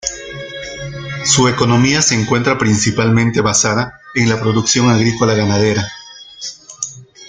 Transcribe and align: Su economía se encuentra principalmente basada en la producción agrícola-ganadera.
Su 1.25 1.47
economía 1.47 2.01
se 2.01 2.19
encuentra 2.19 2.57
principalmente 2.57 3.39
basada 3.39 4.01
en 4.15 4.29
la 4.29 4.39
producción 4.41 4.89
agrícola-ganadera. 4.89 5.91